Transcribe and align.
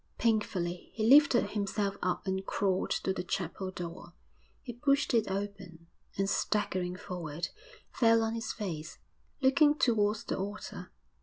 Painfully 0.17 0.89
he 0.95 1.07
lifted 1.07 1.51
himself 1.51 1.95
up 2.01 2.25
and 2.25 2.43
crawled 2.43 2.89
to 2.89 3.13
the 3.13 3.23
chapel 3.23 3.69
door; 3.69 4.13
he 4.63 4.73
pushed 4.73 5.13
it 5.13 5.29
open, 5.29 5.85
and, 6.17 6.27
staggering 6.27 6.95
forward, 6.95 7.49
fell 7.91 8.23
on 8.23 8.33
his 8.33 8.51
face, 8.51 8.97
looking 9.41 9.75
towards 9.77 10.23
the 10.23 10.35
altar. 10.39 10.89